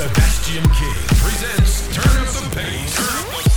[0.00, 3.49] Sebastian King presents Turn Up the Pace.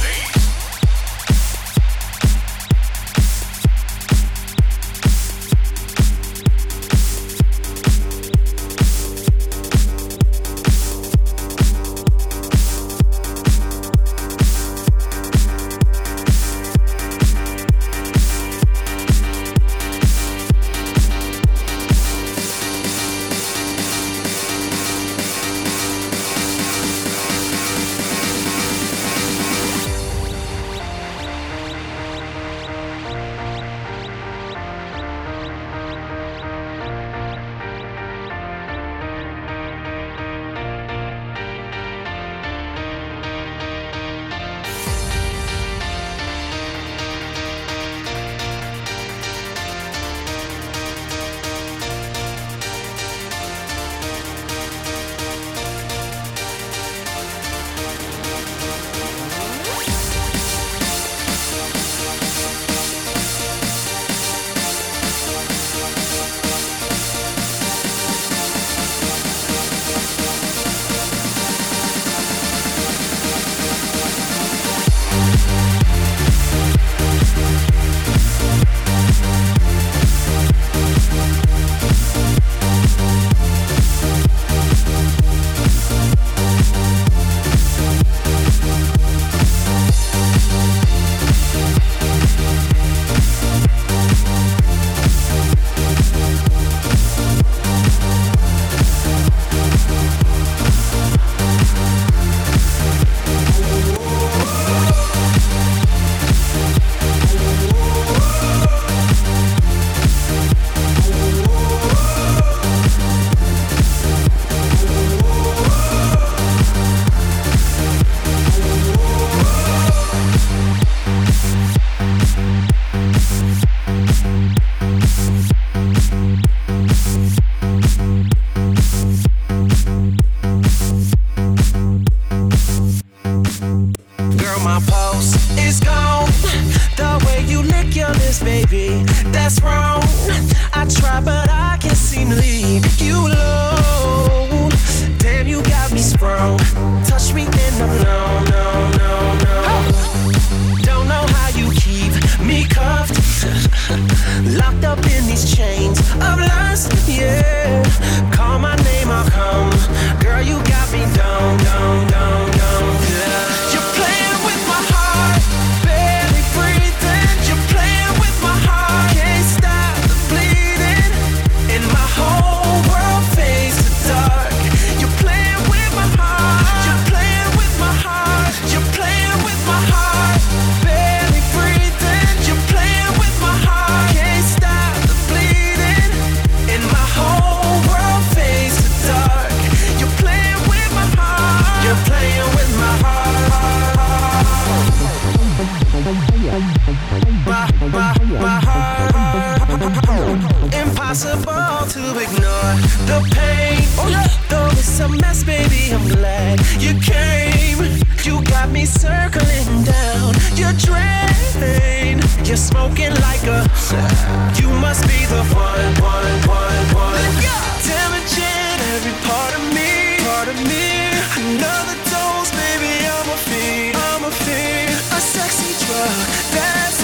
[225.33, 226.13] sexy drug.
[226.53, 227.02] That's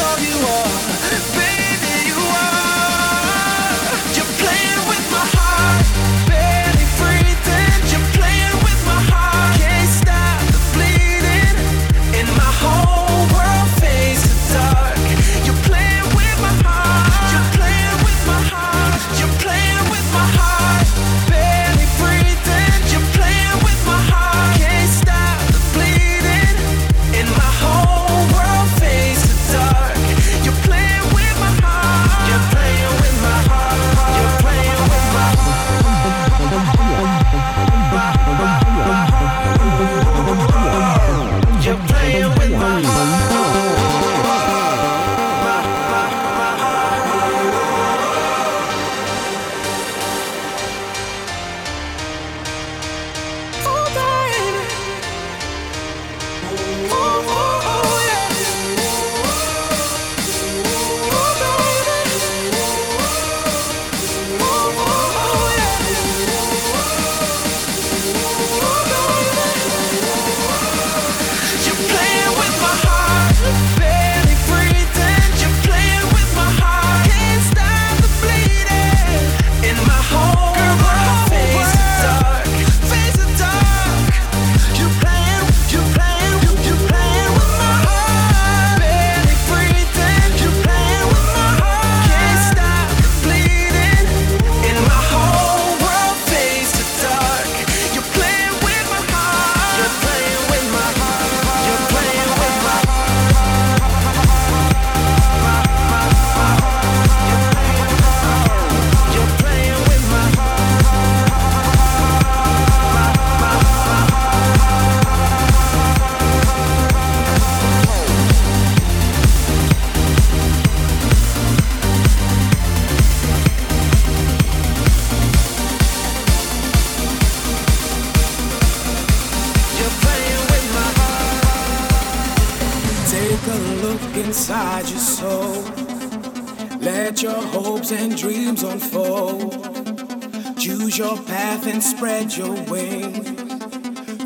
[141.26, 143.28] path and spread your wings.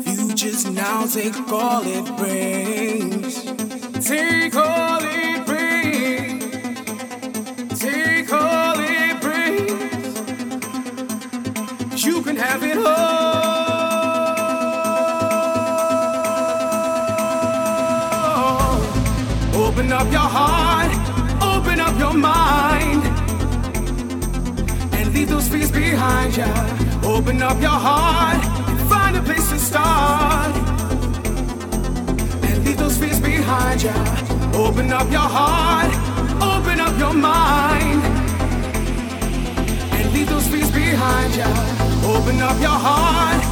[0.04, 3.44] Futures now take all it brings.
[4.06, 6.44] Take all it brings.
[7.80, 9.74] Take all it brings.
[12.04, 13.44] You can have it all.
[19.54, 20.92] Open up your heart,
[21.42, 23.02] open up your mind,
[24.94, 26.73] and leave those fears behind ya.
[27.26, 30.54] Open up your heart and find a place to start,
[32.44, 33.94] and leave those fears behind ya.
[34.52, 35.90] Open up your heart,
[36.42, 38.02] open up your mind,
[39.94, 41.48] and leave those fears behind ya.
[42.04, 43.42] Open up your heart,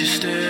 [0.00, 0.49] you stare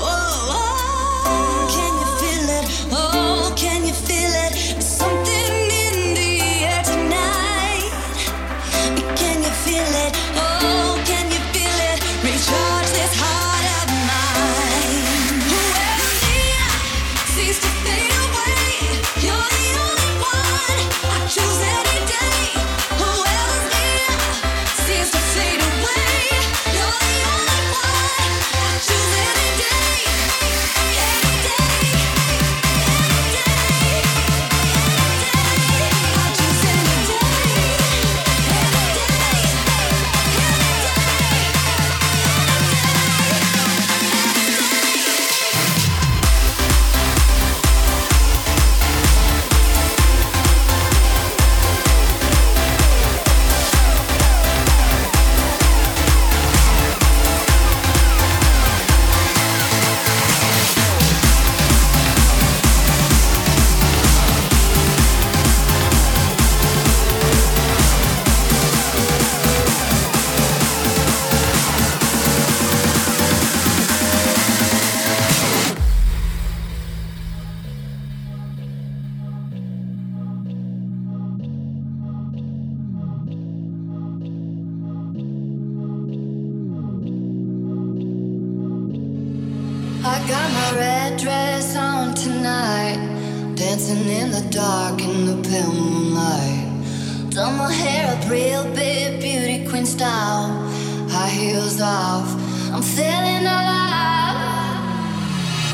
[100.01, 100.67] down,
[101.09, 102.27] high heels off.
[102.73, 104.79] I'm feeling alive.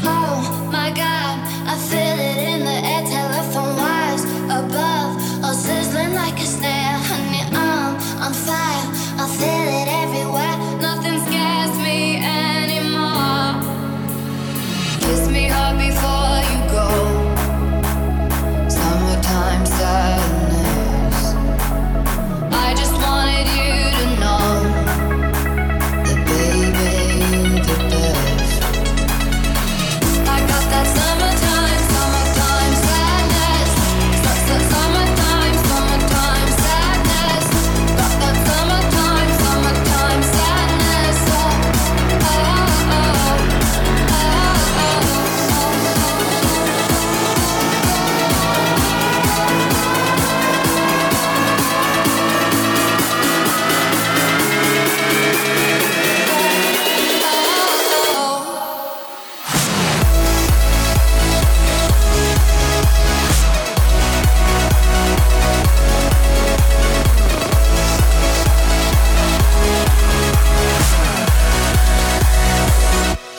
[0.04, 1.38] Oh my god,
[1.72, 2.97] I feel it in the air.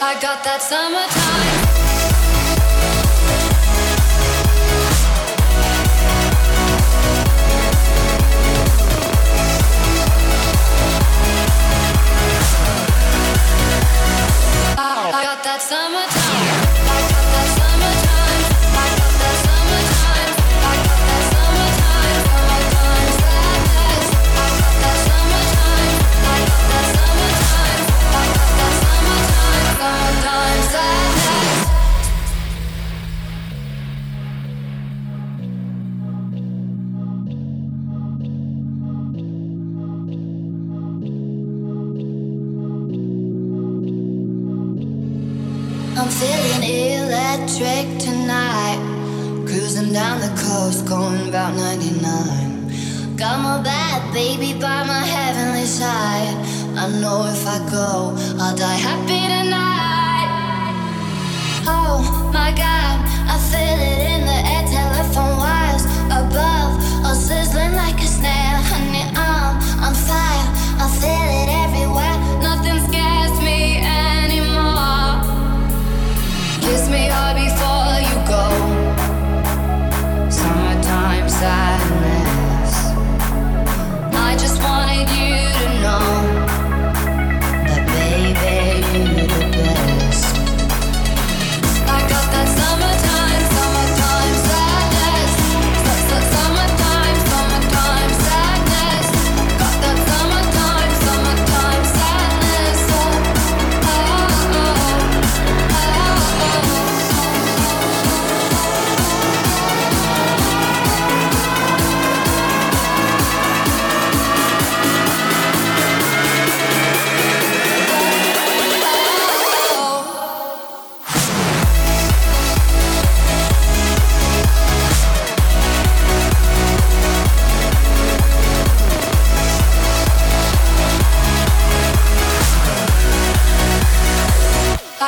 [0.08, 1.57] I got that summertime.
[47.56, 48.78] Trick tonight.
[49.46, 53.16] Cruising down the coast, going about 99.
[53.16, 56.36] Got my bad baby by my heavenly side.
[56.76, 60.28] I know if I go, I'll die happy tonight.
[61.66, 64.47] Oh my god, I feel it in the air.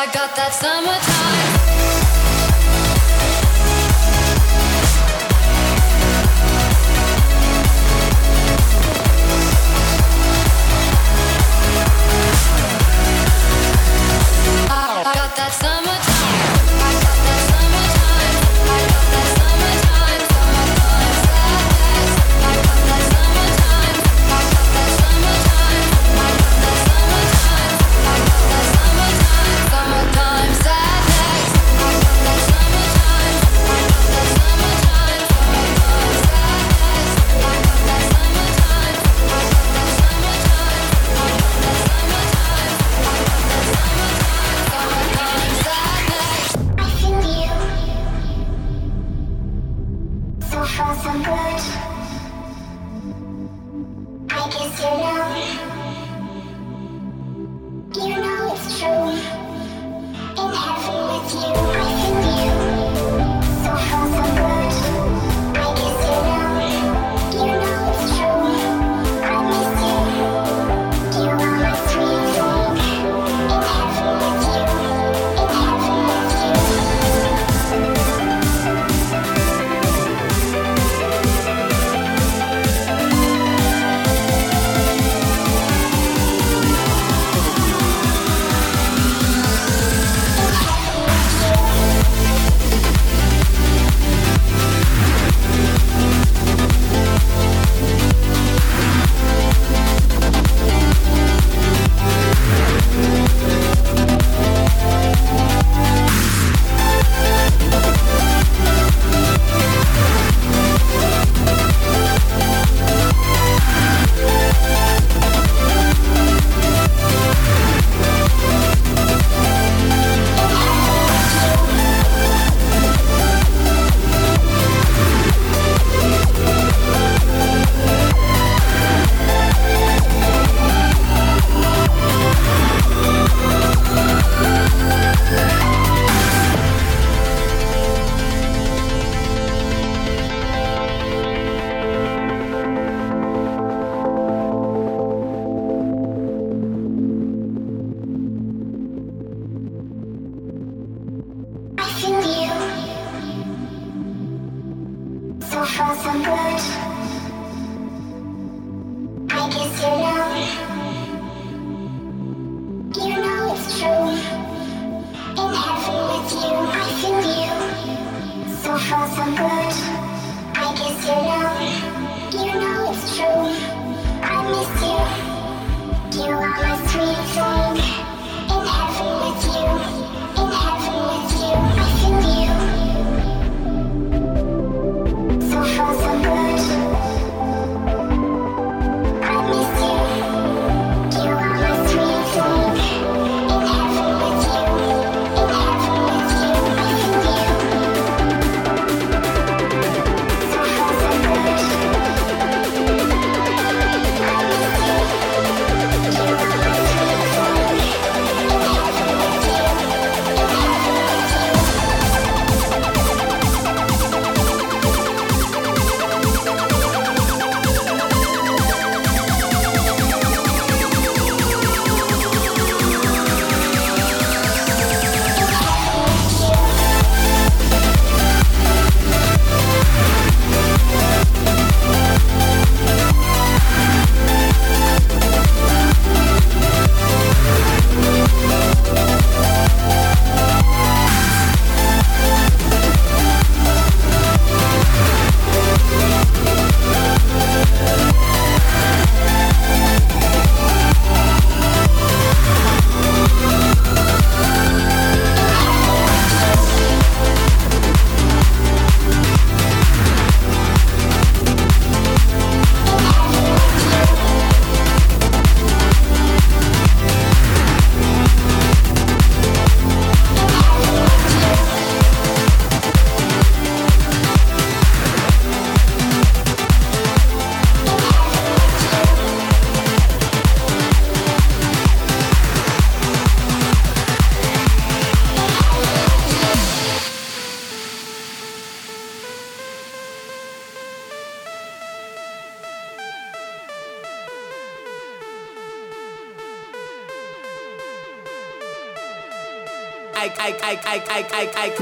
[0.01, 1.10] I got that summer.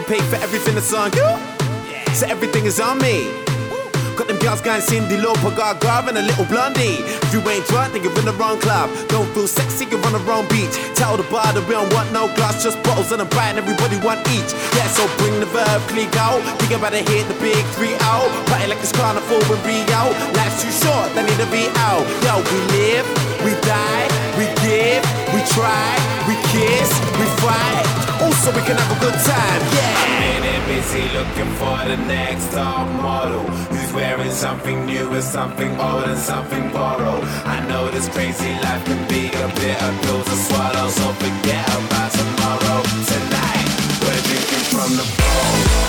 [0.09, 1.29] Pay for everything that's on you.
[2.17, 3.29] So everything is on me.
[4.17, 7.05] Got them girls going Cyndi Lauper, Gaga, and a little blondie.
[7.05, 8.89] If you ain't drunk, then you're in the wrong club.
[9.13, 10.73] Don't feel sexy, you're on the wrong beach.
[10.97, 13.59] Tell the bar that we don't want no glass, just bottles and a bite, and
[13.61, 14.49] everybody want each.
[14.73, 16.41] Yeah, so bring the verb, click out.
[16.57, 18.33] Think about to hit the big three out.
[18.49, 20.03] Party like it's carnival in Rio.
[20.41, 22.01] Life's too short, they need to be out.
[22.25, 23.05] Yo, we live,
[23.45, 24.09] we die,
[24.41, 25.05] we give,
[25.37, 25.85] we try,
[26.25, 26.89] we kiss,
[27.21, 28.08] we fight.
[28.29, 29.63] Also, we can have a good time.
[29.73, 30.37] Yeah.
[30.37, 33.41] In it busy looking for the next top model
[33.73, 37.25] who's wearing something new and something old and something borrowed.
[37.47, 41.67] I know this crazy life can be a bit of pills to swallow, so forget
[41.81, 42.81] about tomorrow.
[43.13, 43.69] Tonight,
[44.05, 45.88] we're drinking from the bowl.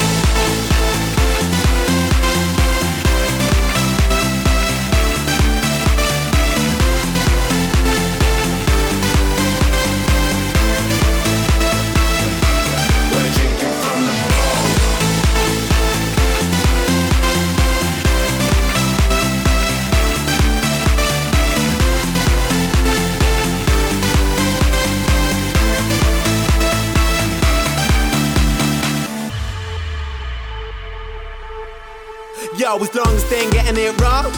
[32.69, 34.29] Yo, as long as they ain't getting it wrong,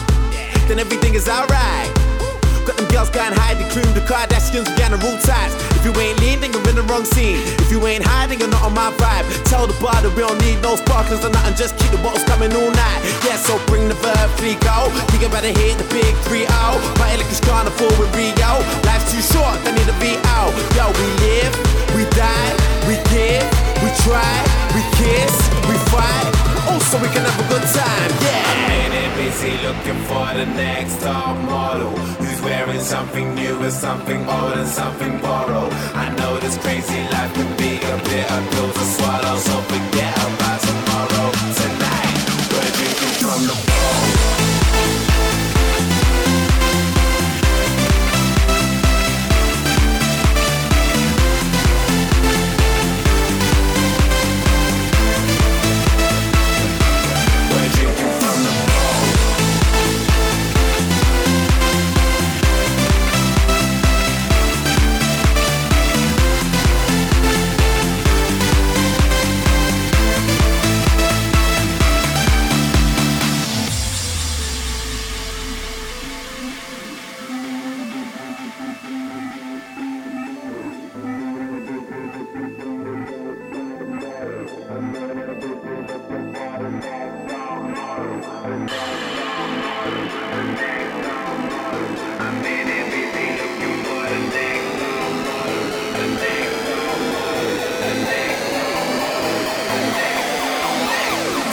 [0.64, 1.92] then everything is alright.
[2.64, 5.52] Got them girls going hide the cream, the Kardashians, we got the rule ties.
[5.76, 7.36] If you ain't lean, then you're in the wrong scene.
[7.60, 9.28] If you ain't hiding, you're not on my vibe.
[9.52, 12.24] Tell the bar that we don't need no sparklers or nothing, just keep the bottles
[12.24, 13.00] coming all night.
[13.20, 14.88] Yeah, so bring the verb, three go.
[15.12, 16.80] Think about to hit the big three out.
[16.96, 18.64] Party like it's carnival in Rio.
[18.88, 20.56] Life's too short, they need to be out.
[20.72, 21.52] Yo, we live,
[21.92, 22.52] we die,
[22.88, 23.44] we give,
[23.84, 24.32] we try,
[24.72, 25.36] we kiss,
[25.68, 26.51] we fight.
[26.72, 28.80] Also, we can have a good time, yeah.
[28.80, 34.20] In it busy looking for the next top model who's wearing something new and something
[34.26, 35.72] old and something borrowed.
[35.94, 40.21] I know this crazy life can be a bit of pills to swallow, so forget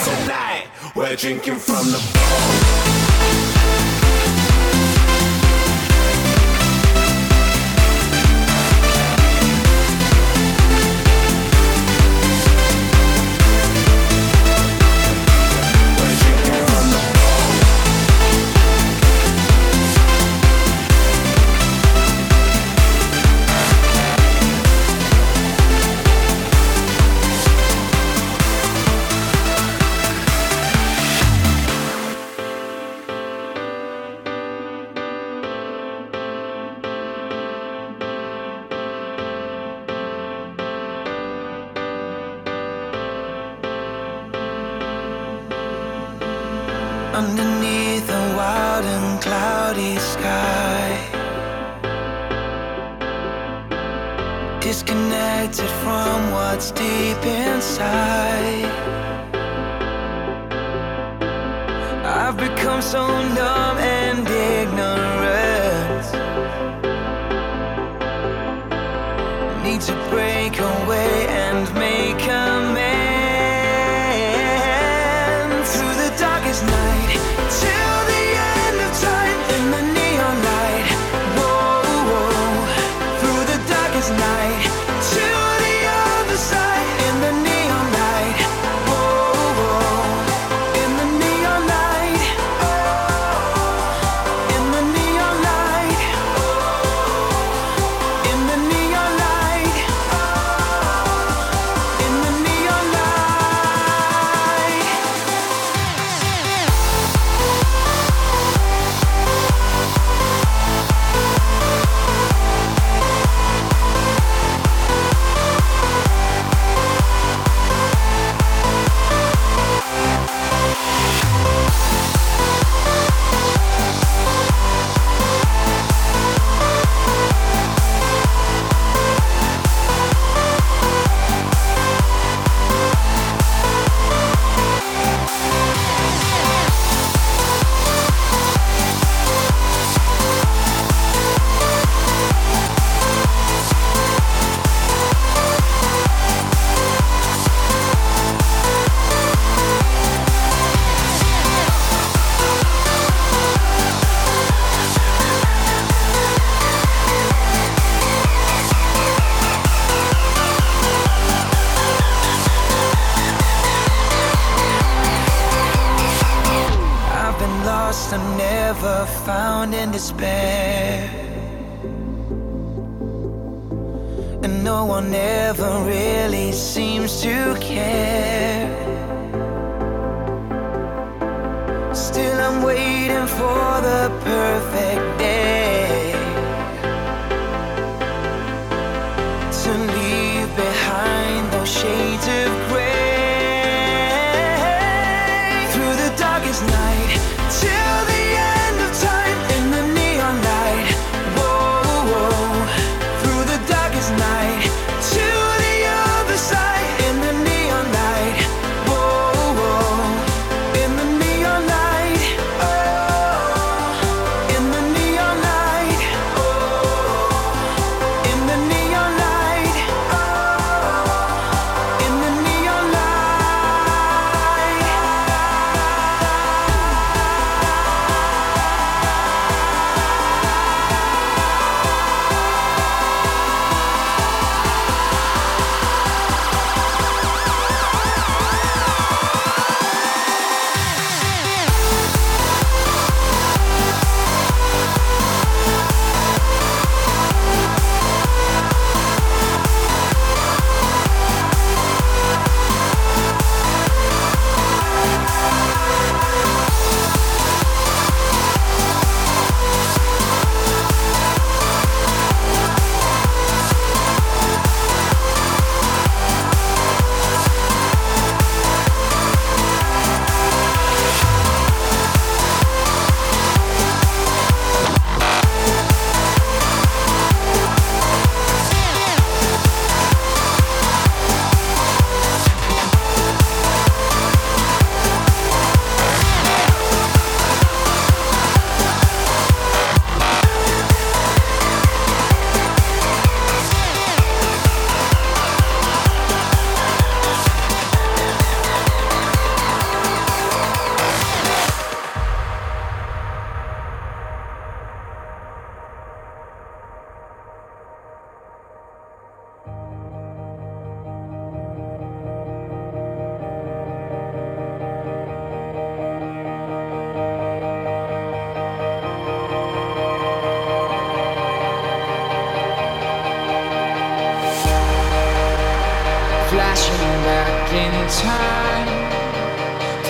[0.05, 2.78] Tonight, we're drinking from the bowl.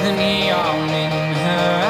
[0.09, 1.88] The neon in her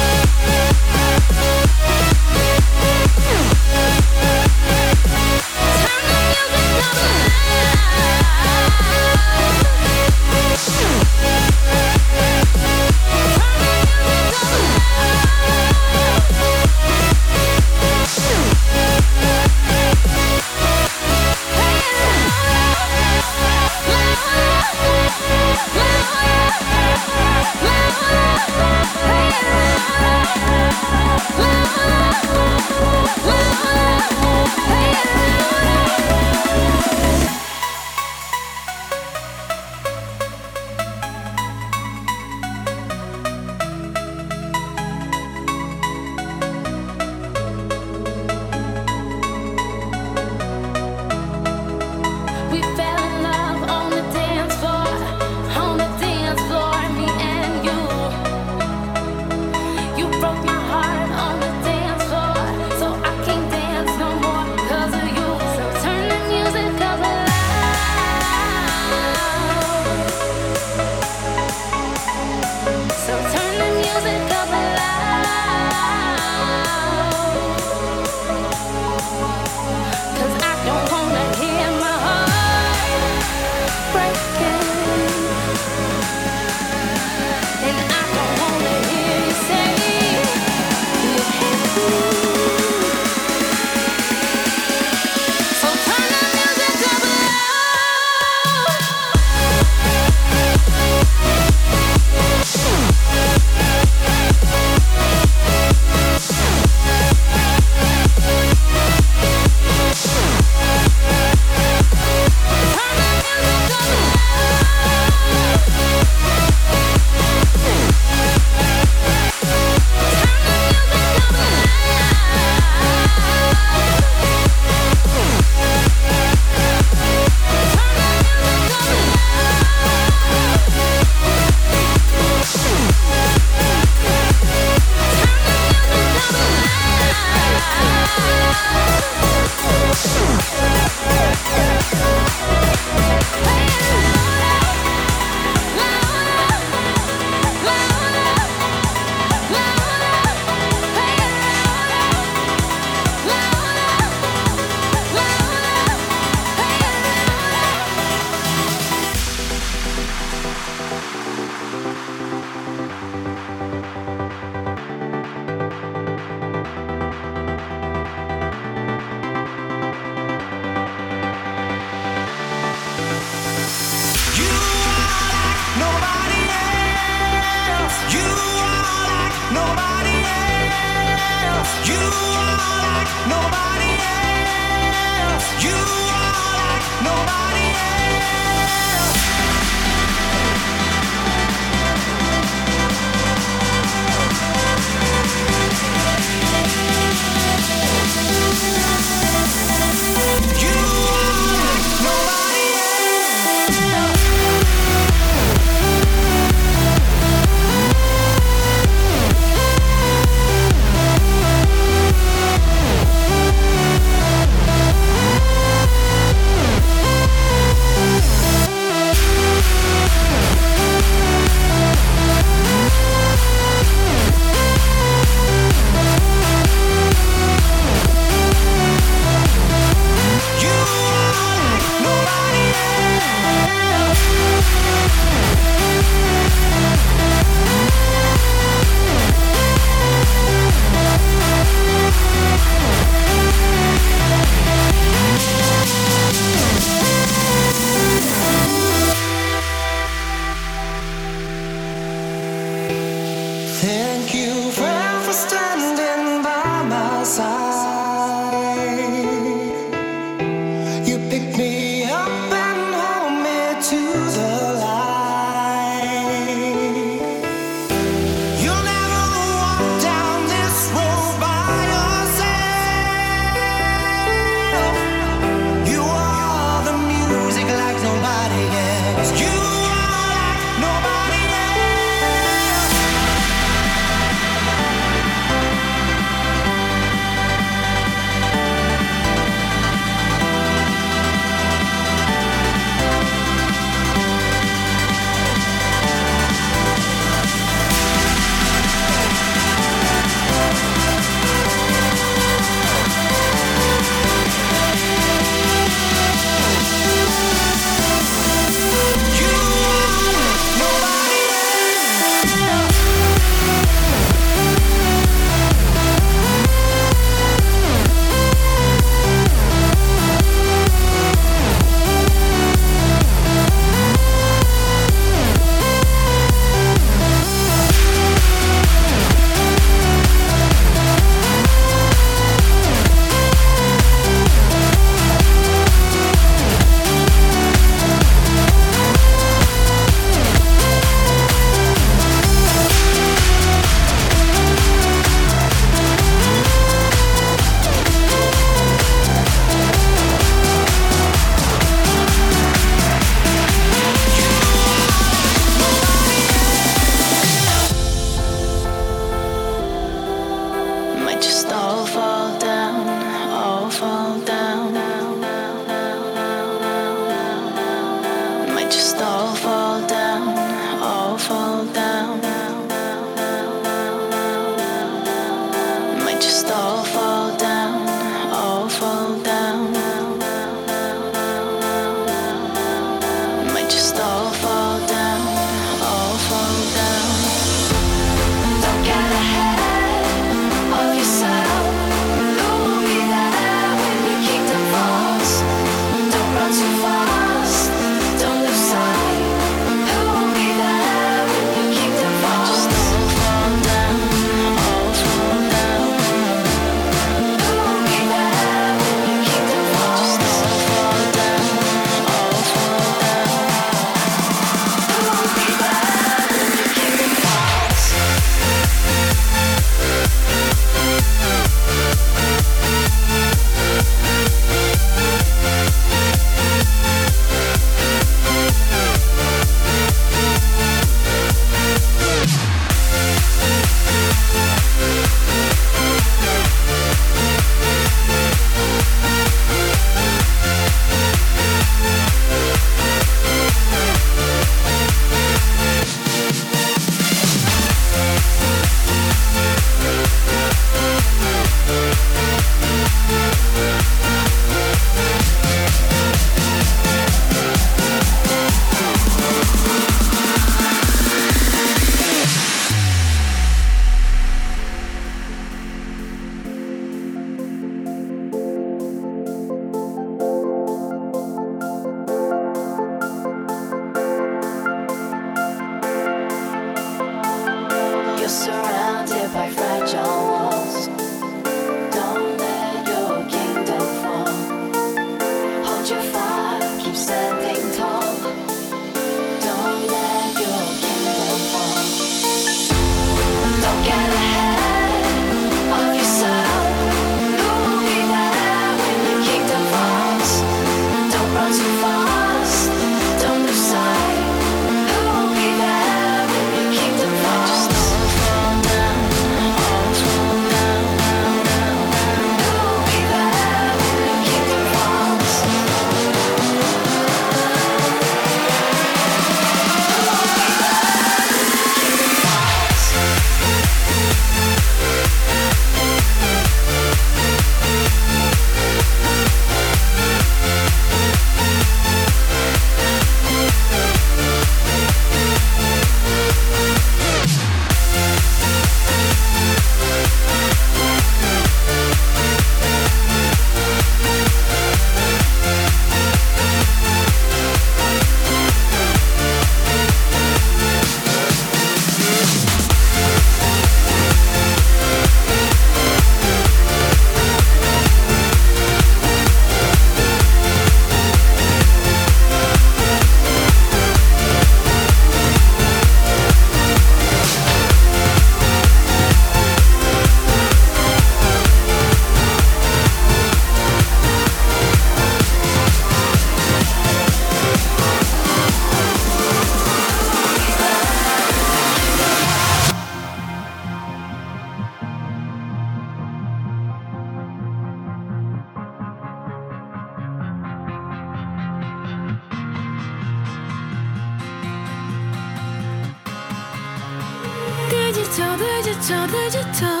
[599.06, 600.00] digital, digital.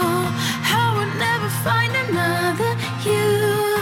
[0.64, 2.72] I would never find another
[3.04, 3.76] you.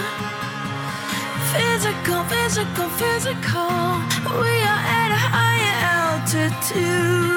[1.53, 3.71] Physical, physical, physical.
[4.41, 7.32] We are at a higher altitude.